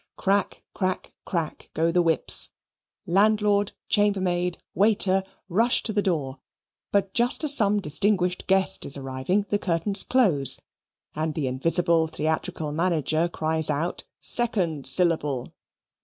[0.17, 2.49] Crack, crack, crack, go the whips.
[3.05, 6.39] Landlord, chambermaid, waiter rush to the door,
[6.91, 10.59] but just as some distinguished guest is arriving, the curtains close,
[11.13, 15.53] and the invisible theatrical manager cries out "Second syllable."